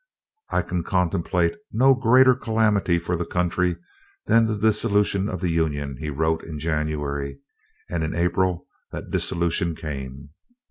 [0.49, 3.75] "I can contemplate no greater calamity for the country
[4.25, 7.37] than a dissolution of the Union," he wrote in January.
[7.87, 10.31] And in April that dissolution came.